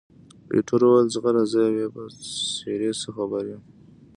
ایټور 0.53 0.81
وویل، 0.85 1.07
ځغله! 1.13 1.43
زه 1.51 1.59
یې 1.65 1.71
بیا 1.77 1.87
په 1.93 2.01
څېرې 2.53 2.91
څه 3.01 3.07
خبر 3.15 3.43
یم؟ 3.51 3.61